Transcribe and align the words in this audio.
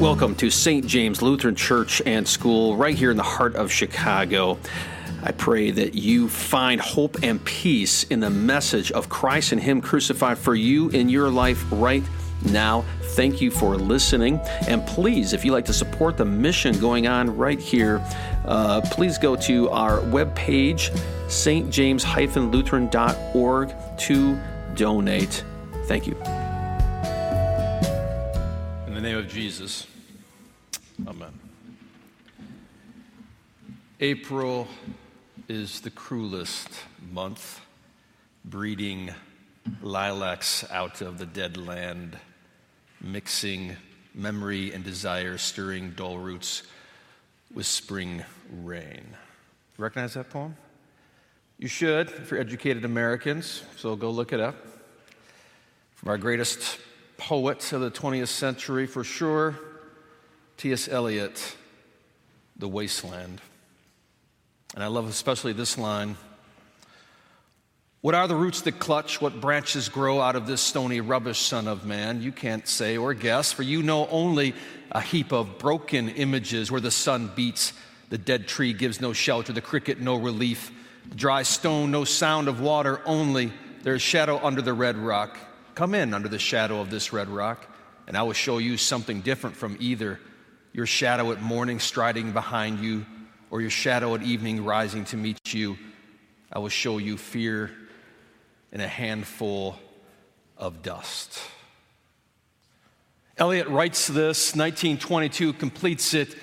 Welcome 0.00 0.34
to 0.36 0.48
St. 0.48 0.86
James 0.86 1.20
Lutheran 1.22 1.56
Church 1.56 2.00
and 2.06 2.26
School, 2.26 2.76
right 2.76 2.94
here 2.94 3.10
in 3.10 3.16
the 3.16 3.24
heart 3.24 3.56
of 3.56 3.72
Chicago. 3.72 4.60
I 5.24 5.32
pray 5.32 5.72
that 5.72 5.94
you 5.94 6.28
find 6.28 6.80
hope 6.80 7.24
and 7.24 7.44
peace 7.44 8.04
in 8.04 8.20
the 8.20 8.30
message 8.30 8.92
of 8.92 9.08
Christ 9.08 9.50
and 9.50 9.60
Him 9.60 9.80
crucified 9.80 10.38
for 10.38 10.54
you 10.54 10.88
in 10.90 11.08
your 11.08 11.30
life 11.30 11.64
right 11.72 12.04
now. 12.44 12.84
Thank 13.02 13.40
you 13.40 13.50
for 13.50 13.76
listening. 13.76 14.38
And 14.68 14.86
please, 14.86 15.32
if 15.32 15.44
you'd 15.44 15.50
like 15.50 15.64
to 15.64 15.72
support 15.72 16.16
the 16.16 16.24
mission 16.24 16.78
going 16.78 17.08
on 17.08 17.36
right 17.36 17.58
here, 17.58 18.00
uh, 18.44 18.80
please 18.92 19.18
go 19.18 19.34
to 19.34 19.68
our 19.70 19.98
webpage, 19.98 20.96
stjames-lutheran.org, 21.26 23.74
to 23.98 24.40
donate. 24.76 25.44
Thank 25.86 26.06
you. 26.06 26.47
Jesus. 29.58 29.88
Amen. 31.04 31.36
April 33.98 34.68
is 35.48 35.80
the 35.80 35.90
cruelest 35.90 36.68
month, 37.10 37.60
breeding 38.44 39.10
lilacs 39.82 40.64
out 40.70 41.00
of 41.00 41.18
the 41.18 41.26
dead 41.26 41.56
land, 41.56 42.16
mixing 43.00 43.76
memory 44.14 44.72
and 44.72 44.84
desire, 44.84 45.36
stirring 45.36 45.90
dull 45.96 46.18
roots 46.18 46.62
with 47.52 47.66
spring 47.66 48.22
rain. 48.62 49.16
Recognize 49.76 50.14
that 50.14 50.30
poem? 50.30 50.56
You 51.58 51.66
should, 51.66 52.10
if 52.10 52.30
you're 52.30 52.38
educated 52.38 52.84
Americans, 52.84 53.64
so 53.76 53.96
go 53.96 54.12
look 54.12 54.32
it 54.32 54.38
up. 54.38 54.54
From 55.96 56.10
our 56.10 56.18
greatest 56.18 56.78
poet 57.18 57.72
of 57.72 57.82
the 57.82 57.90
20th 57.90 58.28
century, 58.28 58.86
for 58.86 59.04
sure, 59.04 59.58
T.S. 60.56 60.88
Eliot, 60.88 61.56
The 62.56 62.68
Wasteland. 62.68 63.42
And 64.74 64.82
I 64.82 64.86
love 64.86 65.08
especially 65.08 65.52
this 65.52 65.76
line 65.76 66.16
What 68.00 68.14
are 68.14 68.28
the 68.28 68.36
roots 68.36 68.62
that 68.62 68.78
clutch? 68.78 69.20
What 69.20 69.40
branches 69.40 69.88
grow 69.88 70.20
out 70.20 70.36
of 70.36 70.46
this 70.46 70.60
stony 70.60 71.00
rubbish, 71.00 71.40
Son 71.40 71.66
of 71.66 71.84
Man? 71.84 72.22
You 72.22 72.32
can't 72.32 72.66
say 72.66 72.96
or 72.96 73.12
guess, 73.12 73.52
for 73.52 73.64
you 73.64 73.82
know 73.82 74.06
only 74.08 74.54
a 74.92 75.00
heap 75.00 75.32
of 75.32 75.58
broken 75.58 76.08
images 76.08 76.70
where 76.70 76.80
the 76.80 76.90
sun 76.90 77.30
beats, 77.34 77.72
the 78.08 78.18
dead 78.18 78.46
tree 78.46 78.72
gives 78.72 79.00
no 79.00 79.12
shelter, 79.12 79.52
the 79.52 79.60
cricket 79.60 80.00
no 80.00 80.14
relief, 80.14 80.70
the 81.08 81.16
dry 81.16 81.42
stone 81.42 81.90
no 81.90 82.04
sound 82.04 82.46
of 82.46 82.60
water, 82.60 83.02
only 83.04 83.52
there 83.82 83.94
is 83.94 84.02
shadow 84.02 84.38
under 84.42 84.62
the 84.62 84.72
red 84.72 84.96
rock. 84.96 85.36
Come 85.78 85.94
in 85.94 86.12
under 86.12 86.28
the 86.28 86.40
shadow 86.40 86.80
of 86.80 86.90
this 86.90 87.12
red 87.12 87.28
rock, 87.28 87.64
and 88.08 88.16
I 88.16 88.24
will 88.24 88.32
show 88.32 88.58
you 88.58 88.76
something 88.76 89.20
different 89.20 89.54
from 89.54 89.76
either 89.78 90.18
your 90.72 90.86
shadow 90.86 91.30
at 91.30 91.40
morning 91.40 91.78
striding 91.78 92.32
behind 92.32 92.80
you, 92.80 93.06
or 93.48 93.60
your 93.60 93.70
shadow 93.70 94.16
at 94.16 94.24
evening 94.24 94.64
rising 94.64 95.04
to 95.04 95.16
meet 95.16 95.54
you. 95.54 95.78
I 96.52 96.58
will 96.58 96.68
show 96.68 96.98
you 96.98 97.16
fear 97.16 97.70
in 98.72 98.80
a 98.80 98.88
handful 98.88 99.78
of 100.56 100.82
dust. 100.82 101.40
Eliot 103.36 103.68
writes 103.68 104.08
this, 104.08 104.56
1922, 104.56 105.52
completes 105.52 106.12
it, 106.12 106.34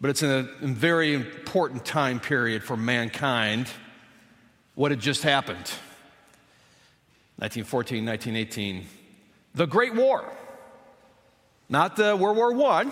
but 0.00 0.10
it's 0.10 0.22
in 0.22 0.30
a 0.30 0.42
very 0.62 1.12
important 1.12 1.84
time 1.84 2.20
period 2.20 2.62
for 2.62 2.76
mankind. 2.76 3.66
What 4.76 4.92
had 4.92 5.00
just 5.00 5.24
happened? 5.24 5.72
1914, 7.38 8.04
1918, 8.04 8.86
the 9.54 9.66
Great 9.66 9.94
War 9.94 10.30
not 11.68 11.96
the 11.96 12.16
World 12.16 12.36
War 12.36 12.70
I, 12.72 12.90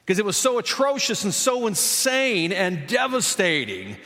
because 0.00 0.18
it 0.18 0.24
was 0.24 0.36
so 0.36 0.58
atrocious 0.58 1.24
and 1.24 1.32
so 1.32 1.66
insane 1.66 2.52
and 2.52 2.88
devastating. 2.88 3.96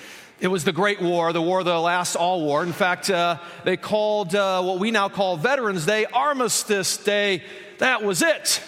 It 0.40 0.48
was 0.48 0.64
the 0.64 0.72
Great 0.72 1.00
War, 1.00 1.32
the 1.32 1.40
war 1.40 1.64
that 1.64 1.78
lasts 1.78 2.16
all 2.16 2.42
war. 2.42 2.62
In 2.62 2.72
fact, 2.72 3.08
uh, 3.08 3.38
they 3.64 3.76
called 3.76 4.34
uh, 4.34 4.62
what 4.62 4.78
we 4.78 4.90
now 4.90 5.08
call 5.08 5.36
Veterans 5.36 5.86
Day 5.86 6.04
Armistice 6.04 6.98
Day. 6.98 7.42
That 7.78 8.02
was 8.02 8.20
it. 8.20 8.62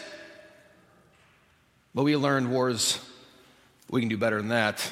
But 1.94 2.04
we 2.04 2.16
learned 2.16 2.50
wars, 2.50 2.98
we 3.90 4.00
can 4.00 4.08
do 4.08 4.16
better 4.16 4.38
than 4.38 4.48
that. 4.48 4.90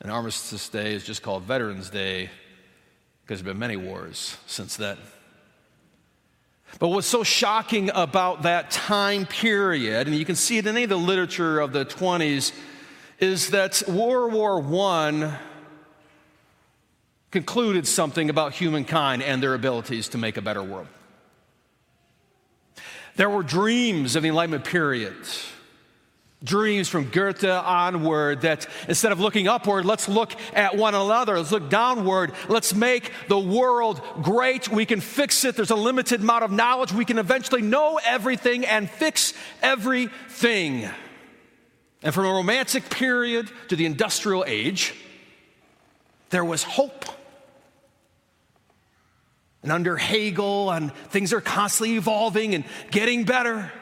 And 0.00 0.12
Armistice 0.12 0.68
Day 0.68 0.94
is 0.94 1.04
just 1.04 1.22
called 1.22 1.44
Veterans 1.44 1.90
Day 1.90 2.30
because 3.26 3.42
there 3.42 3.50
have 3.50 3.54
been 3.54 3.58
many 3.58 3.76
wars 3.76 4.36
since 4.46 4.76
then. 4.76 4.96
But 6.78 6.88
what's 6.88 7.06
so 7.06 7.24
shocking 7.24 7.90
about 7.92 8.42
that 8.42 8.70
time 8.70 9.26
period, 9.26 10.06
and 10.06 10.16
you 10.16 10.24
can 10.24 10.36
see 10.36 10.58
it 10.58 10.66
in 10.66 10.76
any 10.76 10.84
of 10.84 10.90
the 10.90 10.98
literature 10.98 11.58
of 11.58 11.72
the 11.72 11.84
20s, 11.84 12.52
is 13.18 13.50
that 13.50 13.82
World 13.88 14.32
War 14.32 14.62
I 14.62 15.38
concluded 17.30 17.86
something 17.86 18.30
about 18.30 18.52
humankind 18.52 19.22
and 19.22 19.42
their 19.42 19.54
abilities 19.54 20.08
to 20.10 20.18
make 20.18 20.36
a 20.36 20.42
better 20.42 20.62
world. 20.62 20.86
There 23.16 23.30
were 23.30 23.42
dreams 23.42 24.14
of 24.14 24.22
the 24.22 24.28
Enlightenment 24.28 24.64
period 24.64 25.16
dreams 26.44 26.88
from 26.88 27.04
Goethe 27.10 27.44
onward 27.44 28.42
that 28.42 28.66
instead 28.88 29.12
of 29.12 29.20
looking 29.20 29.48
upward, 29.48 29.84
let's 29.84 30.08
look 30.08 30.32
at 30.54 30.76
one 30.76 30.94
another. 30.94 31.38
Let's 31.38 31.52
look 31.52 31.70
downward. 31.70 32.32
Let's 32.48 32.74
make 32.74 33.10
the 33.28 33.38
world 33.38 34.00
great. 34.22 34.68
We 34.68 34.86
can 34.86 35.00
fix 35.00 35.44
it. 35.44 35.56
There's 35.56 35.70
a 35.70 35.76
limited 35.76 36.20
amount 36.20 36.44
of 36.44 36.52
knowledge. 36.52 36.92
We 36.92 37.04
can 37.04 37.18
eventually 37.18 37.62
know 37.62 37.98
everything 38.04 38.66
and 38.66 38.88
fix 38.88 39.32
everything. 39.62 40.88
And 42.02 42.14
from 42.14 42.26
a 42.26 42.32
romantic 42.32 42.88
period 42.90 43.50
to 43.68 43.76
the 43.76 43.86
industrial 43.86 44.44
age, 44.46 44.94
there 46.30 46.44
was 46.44 46.62
hope. 46.62 47.06
And 49.62 49.72
under 49.72 49.96
Hegel, 49.96 50.70
and 50.70 50.92
things 50.94 51.32
are 51.32 51.40
constantly 51.40 51.96
evolving 51.96 52.54
and 52.54 52.64
getting 52.90 53.24
better. 53.24 53.72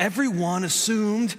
Everyone 0.00 0.64
assumed 0.64 1.36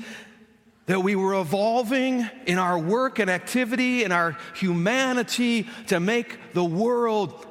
that 0.86 1.00
we 1.00 1.16
were 1.16 1.34
evolving 1.34 2.30
in 2.46 2.60
our 2.60 2.78
work 2.78 3.18
and 3.18 3.28
activity, 3.28 4.04
in 4.04 4.12
our 4.12 4.38
humanity 4.56 5.68
to 5.88 6.00
make 6.00 6.54
the 6.54 6.64
world 6.64 7.48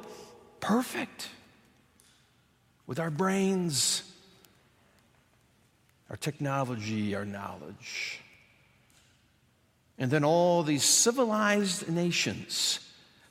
perfect 0.61 1.27
with 2.87 2.97
our 2.97 3.09
brains, 3.09 4.03
our 6.09 6.15
technology, 6.15 7.13
our 7.13 7.25
knowledge. 7.25 8.21
And 9.97 10.09
then 10.09 10.23
all 10.23 10.63
these 10.63 10.85
civilized 10.85 11.89
nations, 11.89 12.79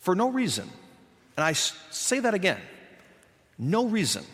for 0.01 0.15
no 0.15 0.29
reason, 0.29 0.69
and 1.39 1.45
I 1.45 1.53
say 1.55 2.21
that 2.21 2.35
again, 2.35 2.61
no 3.59 3.87
reason 3.87 4.25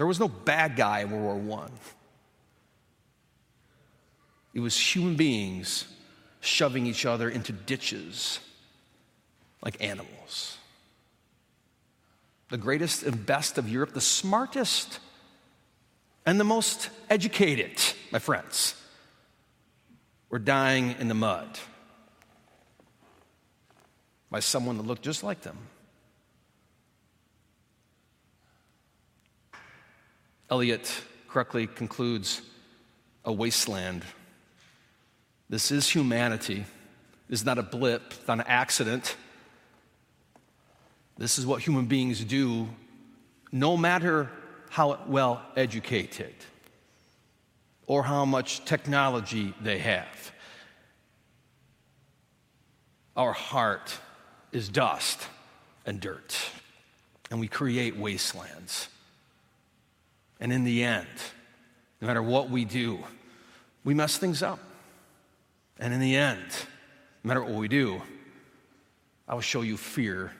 there 0.00 0.06
was 0.06 0.18
no 0.18 0.28
bad 0.28 0.76
guy 0.76 1.00
in 1.00 1.10
World 1.10 1.44
War 1.44 1.66
I. 1.66 1.68
It 4.54 4.60
was 4.60 4.74
human 4.74 5.14
beings 5.14 5.86
shoving 6.40 6.86
each 6.86 7.04
other 7.04 7.28
into 7.28 7.52
ditches 7.52 8.40
like 9.62 9.76
animals. 9.84 10.56
The 12.48 12.56
greatest 12.56 13.02
and 13.02 13.26
best 13.26 13.58
of 13.58 13.68
Europe, 13.68 13.92
the 13.92 14.00
smartest 14.00 15.00
and 16.24 16.40
the 16.40 16.44
most 16.44 16.88
educated, 17.10 17.78
my 18.10 18.20
friends, 18.20 18.82
were 20.30 20.38
dying 20.38 20.94
in 20.98 21.08
the 21.08 21.14
mud 21.14 21.58
by 24.30 24.40
someone 24.40 24.78
that 24.78 24.86
looked 24.86 25.02
just 25.02 25.22
like 25.22 25.42
them. 25.42 25.58
Eliot 30.50 30.92
correctly 31.28 31.66
concludes 31.66 32.42
a 33.24 33.32
wasteland. 33.32 34.04
This 35.48 35.70
is 35.70 35.88
humanity. 35.88 36.64
This 37.28 37.40
is 37.40 37.46
not 37.46 37.58
a 37.58 37.62
blip, 37.62 38.02
it's 38.10 38.26
not 38.26 38.40
an 38.40 38.46
accident. 38.48 39.16
This 41.16 41.38
is 41.38 41.46
what 41.46 41.60
human 41.62 41.86
beings 41.86 42.24
do, 42.24 42.68
no 43.52 43.76
matter 43.76 44.30
how 44.70 44.98
well 45.06 45.42
educated 45.56 46.34
or 47.86 48.02
how 48.02 48.24
much 48.24 48.64
technology 48.64 49.52
they 49.60 49.78
have. 49.78 50.32
Our 53.16 53.32
heart 53.32 53.98
is 54.50 54.68
dust 54.68 55.20
and 55.84 56.00
dirt, 56.00 56.38
and 57.30 57.38
we 57.38 57.48
create 57.48 57.96
wastelands. 57.96 58.88
And 60.40 60.52
in 60.52 60.64
the 60.64 60.82
end, 60.82 61.06
no 62.00 62.08
matter 62.08 62.22
what 62.22 62.48
we 62.48 62.64
do, 62.64 62.98
we 63.84 63.94
mess 63.94 64.16
things 64.16 64.42
up. 64.42 64.58
And 65.78 65.92
in 65.92 66.00
the 66.00 66.16
end, 66.16 66.48
no 67.22 67.28
matter 67.28 67.42
what 67.42 67.52
we 67.52 67.68
do, 67.68 68.02
I 69.28 69.34
will 69.34 69.42
show 69.42 69.60
you 69.60 69.76
fear 69.76 70.32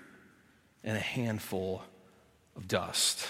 and 0.83 0.97
a 0.97 1.01
handful 1.01 1.83
of 2.57 2.67
dust. 2.67 3.27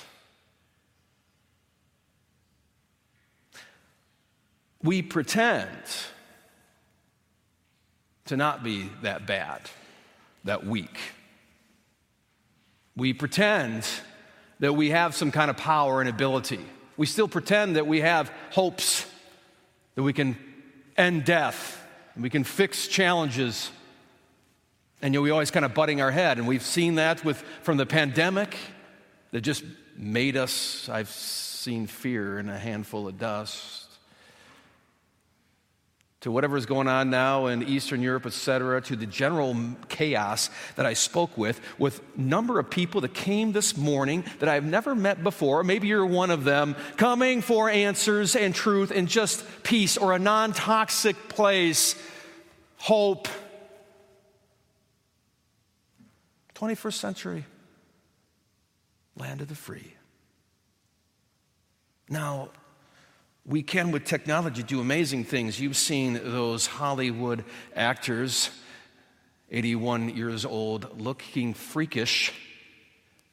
We 4.82 5.02
pretend 5.02 5.76
to 8.26 8.36
not 8.36 8.62
be 8.62 8.88
that 9.02 9.26
bad, 9.26 9.62
that 10.44 10.64
weak. 10.64 10.98
We 12.96 13.12
pretend 13.12 13.84
that 14.60 14.74
we 14.74 14.90
have 14.90 15.14
some 15.14 15.30
kind 15.30 15.50
of 15.50 15.56
power 15.56 16.00
and 16.00 16.08
ability. 16.08 16.60
We 16.96 17.06
still 17.06 17.28
pretend 17.28 17.76
that 17.76 17.86
we 17.86 18.00
have 18.00 18.30
hopes, 18.50 19.06
that 19.94 20.02
we 20.02 20.12
can 20.12 20.38
end 20.96 21.24
death, 21.24 21.76
we 22.16 22.30
can 22.30 22.44
fix 22.44 22.86
challenges. 22.86 23.70
And 25.02 25.14
know, 25.14 25.22
we 25.22 25.30
always 25.30 25.50
kind 25.50 25.64
of 25.64 25.72
butting 25.72 26.02
our 26.02 26.10
head, 26.10 26.36
and 26.36 26.46
we've 26.46 26.62
seen 26.62 26.96
that 26.96 27.24
with 27.24 27.42
from 27.62 27.78
the 27.78 27.86
pandemic 27.86 28.54
that 29.30 29.40
just 29.40 29.64
made 29.96 30.36
us. 30.36 30.88
I've 30.90 31.08
seen 31.08 31.86
fear 31.86 32.38
in 32.38 32.50
a 32.50 32.58
handful 32.58 33.08
of 33.08 33.18
dust 33.18 33.79
to 36.20 36.30
whatever 36.30 36.56
is 36.56 36.66
going 36.66 36.86
on 36.86 37.08
now 37.08 37.46
in 37.46 37.62
Eastern 37.62 38.02
Europe, 38.02 38.26
et 38.26 38.34
cetera, 38.34 38.80
to 38.82 38.94
the 38.94 39.06
general 39.06 39.56
chaos 39.88 40.50
that 40.76 40.84
I 40.84 40.92
spoke 40.92 41.38
with, 41.38 41.60
with 41.78 42.02
number 42.16 42.58
of 42.58 42.68
people 42.68 43.00
that 43.00 43.14
came 43.14 43.52
this 43.52 43.76
morning 43.76 44.24
that 44.38 44.48
I've 44.48 44.64
never 44.64 44.94
met 44.94 45.22
before. 45.22 45.64
Maybe 45.64 45.88
you're 45.88 46.04
one 46.04 46.30
of 46.30 46.44
them, 46.44 46.76
coming 46.98 47.40
for 47.40 47.70
answers 47.70 48.36
and 48.36 48.54
truth 48.54 48.90
and 48.90 49.08
just 49.08 49.44
peace 49.62 49.96
or 49.96 50.12
a 50.12 50.18
non 50.18 50.52
toxic 50.52 51.28
place, 51.28 51.94
hope. 52.76 53.26
21st 56.54 56.92
century, 56.92 57.46
land 59.16 59.40
of 59.40 59.48
the 59.48 59.54
free. 59.54 59.94
Now, 62.10 62.50
we 63.46 63.62
can, 63.62 63.90
with 63.90 64.04
technology, 64.04 64.62
do 64.62 64.80
amazing 64.80 65.24
things. 65.24 65.58
You've 65.60 65.76
seen 65.76 66.14
those 66.14 66.66
Hollywood 66.66 67.44
actors, 67.74 68.50
81 69.50 70.10
years 70.10 70.44
old, 70.44 71.00
looking 71.00 71.54
freakish 71.54 72.32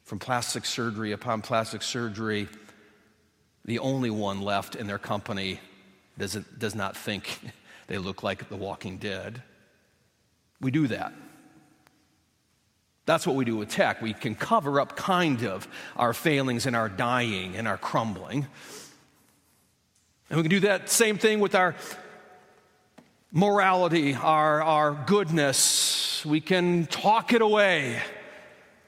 from 0.04 0.18
plastic 0.18 0.64
surgery 0.64 1.12
upon 1.12 1.42
plastic 1.42 1.82
surgery. 1.82 2.48
The 3.66 3.78
only 3.80 4.10
one 4.10 4.40
left 4.40 4.74
in 4.74 4.86
their 4.86 4.98
company 4.98 5.60
does, 6.16 6.34
does 6.56 6.74
not 6.74 6.96
think 6.96 7.38
they 7.86 7.98
look 7.98 8.22
like 8.22 8.48
the 8.48 8.56
walking 8.56 8.96
dead. 8.96 9.42
We 10.60 10.70
do 10.70 10.88
that. 10.88 11.12
That's 13.04 13.26
what 13.26 13.36
we 13.36 13.44
do 13.44 13.56
with 13.56 13.70
tech. 13.70 14.02
We 14.02 14.12
can 14.12 14.34
cover 14.34 14.80
up 14.80 14.96
kind 14.96 15.44
of 15.44 15.66
our 15.96 16.12
failings 16.12 16.66
and 16.66 16.76
our 16.76 16.88
dying 16.88 17.56
and 17.56 17.66
our 17.66 17.78
crumbling. 17.78 18.46
And 20.30 20.36
we 20.36 20.42
can 20.42 20.50
do 20.50 20.60
that 20.60 20.90
same 20.90 21.16
thing 21.16 21.40
with 21.40 21.54
our 21.54 21.74
morality, 23.32 24.14
our, 24.14 24.62
our 24.62 24.92
goodness. 24.92 26.24
We 26.26 26.40
can 26.40 26.86
talk 26.86 27.32
it 27.32 27.40
away. 27.40 28.02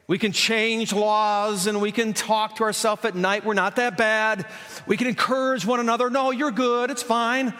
We 0.06 0.18
can 0.18 0.32
change 0.32 0.92
laws 0.92 1.66
and 1.66 1.80
we 1.80 1.92
can 1.92 2.12
talk 2.12 2.56
to 2.56 2.64
ourselves 2.64 3.04
at 3.04 3.14
night. 3.14 3.44
We're 3.44 3.54
not 3.54 3.76
that 3.76 3.96
bad. 3.96 4.44
We 4.86 4.96
can 4.96 5.06
encourage 5.06 5.64
one 5.64 5.80
another. 5.80 6.10
No, 6.10 6.30
you're 6.30 6.50
good. 6.50 6.90
It's 6.90 7.02
fine. 7.02 7.54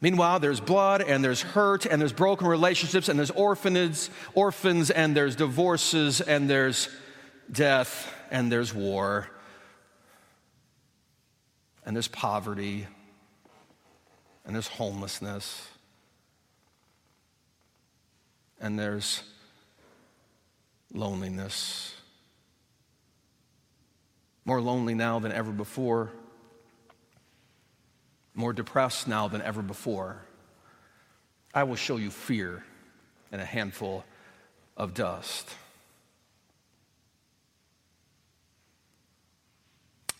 Meanwhile, 0.00 0.40
there's 0.40 0.60
blood 0.60 1.00
and 1.00 1.24
there's 1.24 1.40
hurt 1.40 1.86
and 1.86 2.00
there's 2.00 2.12
broken 2.12 2.46
relationships 2.46 3.08
and 3.08 3.18
there's 3.18 3.30
orphanages, 3.30 4.10
orphans 4.34 4.90
and 4.90 5.16
there's 5.16 5.36
divorces 5.36 6.20
and 6.20 6.50
there's 6.50 6.88
death 7.50 8.12
and 8.30 8.52
there's 8.52 8.74
war 8.74 9.28
and 11.88 11.96
there's 11.96 12.06
poverty, 12.06 12.86
and 14.44 14.54
there's 14.54 14.68
homelessness, 14.68 15.66
and 18.60 18.78
there's 18.78 19.22
loneliness. 20.92 21.94
More 24.44 24.60
lonely 24.60 24.94
now 24.94 25.18
than 25.18 25.32
ever 25.32 25.50
before, 25.50 26.10
more 28.34 28.52
depressed 28.52 29.08
now 29.08 29.26
than 29.28 29.40
ever 29.40 29.62
before. 29.62 30.20
I 31.54 31.62
will 31.62 31.76
show 31.76 31.96
you 31.96 32.10
fear 32.10 32.62
and 33.32 33.40
a 33.40 33.46
handful 33.46 34.04
of 34.76 34.92
dust. 34.92 35.48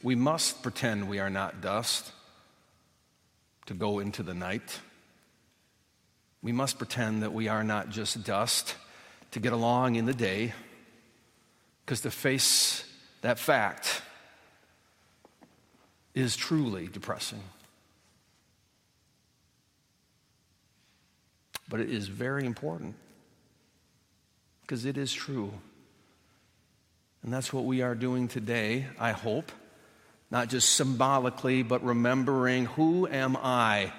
We 0.03 0.15
must 0.15 0.63
pretend 0.63 1.09
we 1.09 1.19
are 1.19 1.31
not 1.31 1.61
dust 1.61 2.13
to 3.67 3.75
go 3.75 3.99
into 3.99 4.23
the 4.23 4.35
night. 4.35 4.79
We 6.41 6.53
must 6.53 6.79
pretend 6.79 7.23
that 7.23 7.33
we 7.33 7.49
are 7.49 7.65
not 7.65 7.91
just 7.91 8.23
dust 8.25 8.77
to 9.33 9.41
get 9.41 9.53
along 9.53 9.97
in 9.97 10.07
the 10.07 10.15
day, 10.15 10.55
because 11.85 12.01
to 12.03 12.11
face 12.11 12.85
that 13.23 13.39
fact 13.39 14.03
is 16.15 16.37
truly 16.37 16.87
depressing. 16.87 17.43
But 21.69 21.81
it 21.81 21.91
is 21.91 22.09
very 22.09 22.47
important 22.47 22.95
because 24.63 24.85
it 24.85 24.97
is 24.97 25.13
true. 25.13 25.53
And 27.23 27.33
that's 27.33 27.53
what 27.53 27.65
we 27.65 27.83
are 27.83 27.95
doing 27.95 28.29
today, 28.29 28.87
I 28.99 29.11
hope 29.11 29.51
not 30.31 30.49
just 30.49 30.71
symbolically, 30.71 31.63
but 31.63 31.83
remembering 31.85 32.67
who 32.67 33.07
am 33.07 33.37
I? 33.37 33.93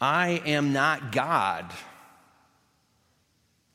I 0.00 0.42
am 0.46 0.72
not 0.72 1.12
God. 1.12 1.72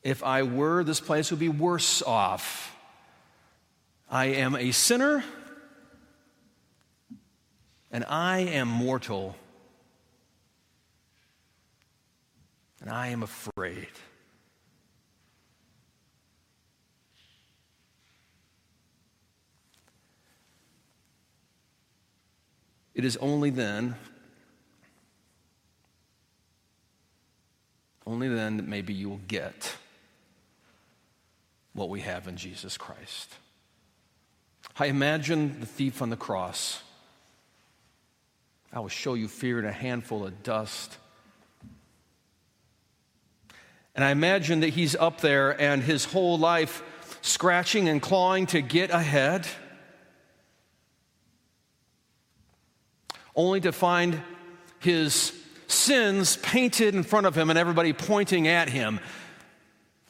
If 0.02 0.22
I 0.22 0.42
were, 0.42 0.84
this 0.84 1.00
place 1.00 1.30
would 1.30 1.40
be 1.40 1.48
worse 1.48 2.02
off. 2.02 2.76
I 4.10 4.26
am 4.26 4.54
a 4.54 4.70
sinner, 4.70 5.24
and 7.90 8.04
I 8.06 8.40
am 8.40 8.68
mortal, 8.68 9.34
and 12.80 12.90
I 12.90 13.08
am 13.08 13.22
afraid. 13.22 13.88
It 22.94 23.04
is 23.04 23.16
only 23.16 23.50
then, 23.50 23.96
only 28.06 28.28
then 28.28 28.58
that 28.58 28.68
maybe 28.68 28.94
you 28.94 29.08
will 29.08 29.20
get 29.26 29.76
what 31.72 31.88
we 31.88 32.00
have 32.00 32.28
in 32.28 32.36
Jesus 32.36 32.76
Christ. 32.76 33.34
I 34.78 34.86
imagine 34.86 35.60
the 35.60 35.66
thief 35.66 36.02
on 36.02 36.10
the 36.10 36.16
cross. 36.16 36.82
I 38.72 38.80
will 38.80 38.88
show 38.88 39.14
you 39.14 39.28
fear 39.28 39.58
in 39.58 39.64
a 39.64 39.72
handful 39.72 40.26
of 40.26 40.42
dust. 40.42 40.96
And 43.94 44.04
I 44.04 44.10
imagine 44.10 44.60
that 44.60 44.70
he's 44.70 44.96
up 44.96 45.20
there 45.20 45.60
and 45.60 45.82
his 45.82 46.04
whole 46.04 46.38
life 46.38 46.82
scratching 47.22 47.88
and 47.88 48.02
clawing 48.02 48.46
to 48.46 48.60
get 48.60 48.90
ahead. 48.90 49.46
Only 53.34 53.60
to 53.60 53.72
find 53.72 54.20
his 54.78 55.32
sins 55.66 56.36
painted 56.36 56.94
in 56.94 57.02
front 57.02 57.26
of 57.26 57.36
him 57.36 57.50
and 57.50 57.58
everybody 57.58 57.92
pointing 57.92 58.46
at 58.48 58.68
him. 58.68 59.00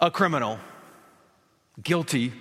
A 0.00 0.10
criminal, 0.10 0.58
guilty, 1.82 2.32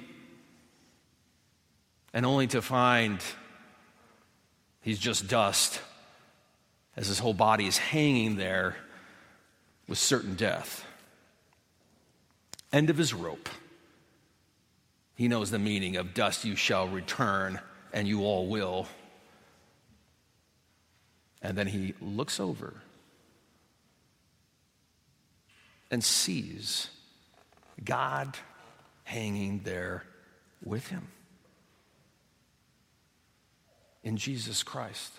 and 2.13 2.25
only 2.25 2.47
to 2.47 2.61
find 2.61 3.19
he's 4.81 4.99
just 4.99 5.27
dust 5.27 5.79
as 6.95 7.07
his 7.07 7.19
whole 7.19 7.33
body 7.33 7.67
is 7.67 7.77
hanging 7.77 8.35
there 8.35 8.75
with 9.87 9.97
certain 9.97 10.35
death. 10.35 10.85
End 12.71 12.89
of 12.89 12.97
his 12.97 13.13
rope. 13.13 13.49
He 15.15 15.27
knows 15.27 15.51
the 15.51 15.59
meaning 15.59 15.95
of 15.95 16.13
dust 16.13 16.43
you 16.43 16.55
shall 16.55 16.87
return, 16.87 17.59
and 17.93 18.07
you 18.07 18.23
all 18.23 18.47
will. 18.47 18.87
And 21.43 21.57
then 21.57 21.67
he 21.67 21.93
looks 22.01 22.39
over 22.39 22.75
and 25.91 26.03
sees 26.03 26.89
God 27.83 28.37
hanging 29.03 29.61
there 29.63 30.03
with 30.63 30.87
him 30.87 31.09
in 34.03 34.17
Jesus 34.17 34.63
Christ. 34.63 35.11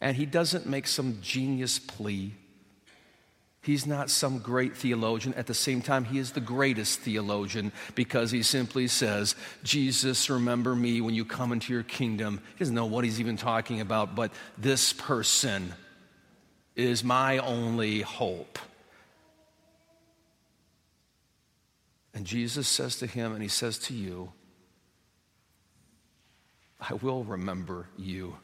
And 0.00 0.16
he 0.16 0.26
doesn't 0.26 0.66
make 0.66 0.86
some 0.86 1.18
genius 1.22 1.78
plea. 1.78 2.34
He's 3.66 3.84
not 3.84 4.10
some 4.10 4.38
great 4.38 4.76
theologian. 4.76 5.34
At 5.34 5.48
the 5.48 5.52
same 5.52 5.82
time, 5.82 6.04
he 6.04 6.20
is 6.20 6.30
the 6.30 6.40
greatest 6.40 7.00
theologian 7.00 7.72
because 7.96 8.30
he 8.30 8.44
simply 8.44 8.86
says, 8.86 9.34
Jesus, 9.64 10.30
remember 10.30 10.76
me 10.76 11.00
when 11.00 11.16
you 11.16 11.24
come 11.24 11.50
into 11.50 11.72
your 11.72 11.82
kingdom. 11.82 12.40
He 12.52 12.60
doesn't 12.60 12.76
know 12.76 12.86
what 12.86 13.02
he's 13.02 13.18
even 13.18 13.36
talking 13.36 13.80
about, 13.80 14.14
but 14.14 14.30
this 14.56 14.92
person 14.92 15.74
is 16.76 17.02
my 17.02 17.38
only 17.38 18.02
hope. 18.02 18.60
And 22.14 22.24
Jesus 22.24 22.68
says 22.68 23.00
to 23.00 23.08
him, 23.08 23.32
and 23.32 23.42
he 23.42 23.48
says 23.48 23.80
to 23.80 23.94
you, 23.94 24.30
I 26.80 26.94
will 26.94 27.24
remember 27.24 27.88
you. 27.98 28.36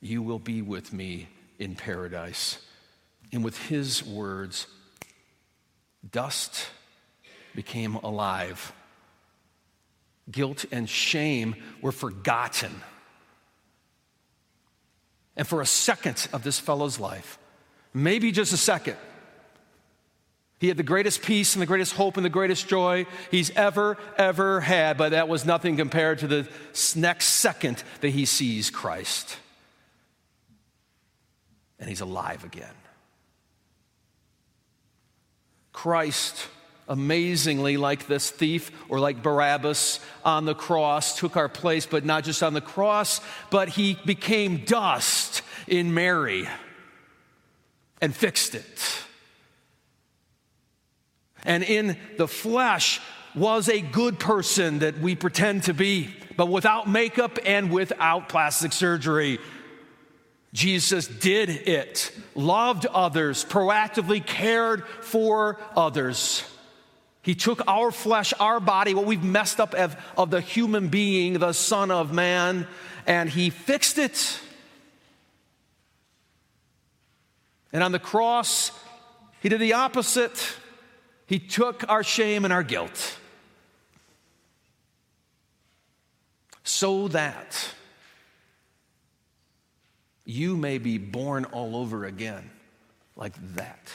You 0.00 0.20
will 0.20 0.40
be 0.40 0.62
with 0.62 0.92
me 0.92 1.28
in 1.60 1.76
paradise. 1.76 2.58
And 3.32 3.42
with 3.42 3.58
his 3.66 4.04
words, 4.04 4.66
dust 6.10 6.68
became 7.54 7.96
alive. 7.96 8.72
Guilt 10.30 10.64
and 10.70 10.88
shame 10.88 11.56
were 11.82 11.92
forgotten. 11.92 12.82
And 15.36 15.46
for 15.46 15.60
a 15.60 15.66
second 15.66 16.28
of 16.32 16.44
this 16.44 16.58
fellow's 16.58 17.00
life, 17.00 17.38
maybe 17.92 18.30
just 18.32 18.52
a 18.52 18.56
second, 18.56 18.96
he 20.60 20.68
had 20.68 20.76
the 20.76 20.82
greatest 20.82 21.22
peace 21.22 21.54
and 21.54 21.62
the 21.62 21.66
greatest 21.66 21.92
hope 21.92 22.16
and 22.16 22.24
the 22.24 22.30
greatest 22.30 22.68
joy 22.68 23.06
he's 23.30 23.50
ever, 23.50 23.98
ever 24.16 24.60
had, 24.60 24.96
but 24.96 25.10
that 25.10 25.28
was 25.28 25.44
nothing 25.44 25.76
compared 25.76 26.20
to 26.20 26.26
the 26.26 26.48
next 26.96 27.26
second 27.26 27.82
that 28.00 28.10
he 28.10 28.24
sees 28.24 28.70
Christ. 28.70 29.36
And 31.78 31.88
he's 31.88 32.00
alive 32.00 32.44
again. 32.44 32.72
Christ, 35.74 36.48
amazingly, 36.88 37.76
like 37.76 38.06
this 38.06 38.30
thief 38.30 38.70
or 38.88 38.98
like 38.98 39.22
Barabbas 39.22 40.00
on 40.24 40.46
the 40.46 40.54
cross, 40.54 41.18
took 41.18 41.36
our 41.36 41.50
place, 41.50 41.84
but 41.84 42.06
not 42.06 42.24
just 42.24 42.42
on 42.42 42.54
the 42.54 42.62
cross, 42.62 43.20
but 43.50 43.68
he 43.68 43.98
became 44.06 44.64
dust 44.64 45.42
in 45.66 45.92
Mary 45.92 46.48
and 48.00 48.14
fixed 48.14 48.54
it. 48.54 49.02
And 51.44 51.62
in 51.62 51.98
the 52.16 52.28
flesh 52.28 53.00
was 53.34 53.68
a 53.68 53.80
good 53.80 54.18
person 54.18 54.78
that 54.78 55.00
we 55.00 55.16
pretend 55.16 55.64
to 55.64 55.74
be, 55.74 56.14
but 56.36 56.46
without 56.46 56.88
makeup 56.88 57.38
and 57.44 57.70
without 57.70 58.28
plastic 58.28 58.72
surgery. 58.72 59.38
Jesus 60.54 61.08
did 61.08 61.50
it, 61.50 62.12
loved 62.36 62.86
others, 62.86 63.44
proactively 63.44 64.24
cared 64.24 64.86
for 64.86 65.58
others. 65.76 66.44
He 67.22 67.34
took 67.34 67.66
our 67.66 67.90
flesh, 67.90 68.32
our 68.38 68.60
body, 68.60 68.94
what 68.94 69.04
we've 69.04 69.24
messed 69.24 69.58
up 69.58 69.74
of, 69.74 69.96
of 70.16 70.30
the 70.30 70.40
human 70.40 70.88
being, 70.88 71.40
the 71.40 71.52
Son 71.52 71.90
of 71.90 72.12
Man, 72.12 72.68
and 73.04 73.28
He 73.28 73.50
fixed 73.50 73.98
it. 73.98 74.40
And 77.72 77.82
on 77.82 77.90
the 77.90 77.98
cross, 77.98 78.70
He 79.40 79.48
did 79.48 79.60
the 79.60 79.72
opposite. 79.72 80.56
He 81.26 81.40
took 81.40 81.84
our 81.88 82.04
shame 82.04 82.44
and 82.44 82.52
our 82.52 82.62
guilt 82.62 83.18
so 86.62 87.08
that 87.08 87.74
you 90.24 90.56
may 90.56 90.78
be 90.78 90.98
born 90.98 91.44
all 91.46 91.76
over 91.76 92.04
again 92.04 92.50
like 93.16 93.34
that 93.54 93.94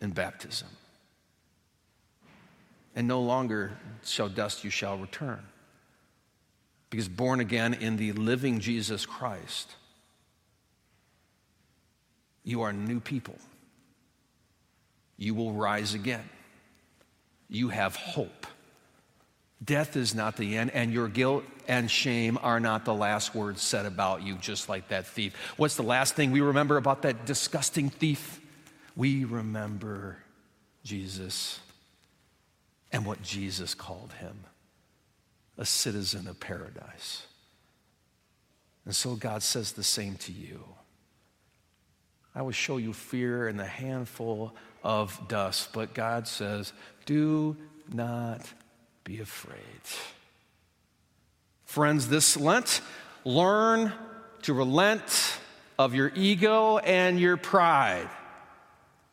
in 0.00 0.10
baptism. 0.10 0.68
And 2.94 3.06
no 3.06 3.20
longer 3.20 3.76
shall 4.04 4.28
dust 4.28 4.64
you 4.64 4.70
shall 4.70 4.98
return. 4.98 5.40
Because 6.90 7.08
born 7.08 7.40
again 7.40 7.74
in 7.74 7.96
the 7.96 8.12
living 8.12 8.60
Jesus 8.60 9.04
Christ, 9.04 9.74
you 12.42 12.62
are 12.62 12.72
new 12.72 13.00
people. 13.00 13.36
You 15.18 15.34
will 15.34 15.52
rise 15.52 15.94
again. 15.94 16.28
You 17.48 17.68
have 17.68 17.96
hope. 17.96 18.46
Death 19.64 19.96
is 19.96 20.14
not 20.14 20.36
the 20.36 20.56
end, 20.56 20.70
and 20.72 20.92
your 20.92 21.08
guilt 21.08 21.44
and 21.66 21.90
shame 21.90 22.38
are 22.42 22.60
not 22.60 22.84
the 22.84 22.94
last 22.94 23.34
words 23.34 23.62
said 23.62 23.86
about 23.86 24.22
you, 24.22 24.36
just 24.36 24.68
like 24.68 24.88
that 24.88 25.06
thief. 25.06 25.34
What's 25.56 25.76
the 25.76 25.82
last 25.82 26.14
thing 26.14 26.30
we 26.30 26.42
remember 26.42 26.76
about 26.76 27.02
that 27.02 27.24
disgusting 27.24 27.88
thief? 27.88 28.40
We 28.94 29.24
remember 29.24 30.18
Jesus 30.84 31.58
and 32.92 33.04
what 33.04 33.22
Jesus 33.22 33.74
called 33.74 34.12
him 34.20 34.44
a 35.58 35.64
citizen 35.64 36.28
of 36.28 36.38
paradise. 36.38 37.26
And 38.84 38.94
so 38.94 39.16
God 39.16 39.42
says 39.42 39.72
the 39.72 39.82
same 39.82 40.16
to 40.16 40.32
you. 40.32 40.62
I 42.34 42.42
will 42.42 42.52
show 42.52 42.76
you 42.76 42.92
fear 42.92 43.48
and 43.48 43.58
the 43.58 43.64
handful 43.64 44.54
of 44.84 45.18
dust, 45.28 45.70
but 45.72 45.94
God 45.94 46.28
says, 46.28 46.74
do 47.06 47.56
not 47.92 48.42
be 49.06 49.20
afraid. 49.20 49.60
Friends, 51.64 52.08
this 52.08 52.36
Lent, 52.36 52.80
learn 53.24 53.92
to 54.42 54.52
relent 54.52 55.38
of 55.78 55.94
your 55.94 56.10
ego 56.16 56.78
and 56.78 57.18
your 57.20 57.36
pride. 57.36 58.08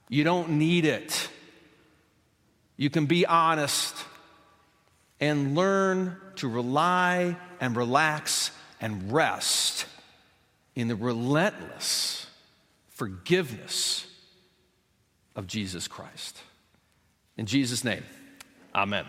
You 0.09 0.23
don't 0.23 0.51
need 0.51 0.85
it. 0.85 1.29
You 2.75 2.89
can 2.89 3.05
be 3.05 3.27
honest 3.27 3.95
and 5.19 5.55
learn 5.55 6.17
to 6.37 6.47
rely 6.47 7.37
and 7.59 7.75
relax 7.75 8.49
and 8.81 9.13
rest 9.13 9.85
in 10.75 10.87
the 10.87 10.95
relentless 10.95 12.25
forgiveness 12.89 14.07
of 15.35 15.45
Jesus 15.45 15.87
Christ. 15.87 16.39
In 17.37 17.45
Jesus' 17.45 17.83
name, 17.83 18.03
amen. 18.73 19.05